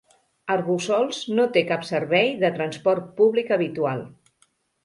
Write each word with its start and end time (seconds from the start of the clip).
Arboçols 0.53 1.19
no 1.41 1.45
té 1.57 1.63
cap 1.73 1.85
servei 1.89 2.33
de 2.45 2.51
transport 2.57 3.15
públic 3.21 3.55
habitual. 3.59 4.03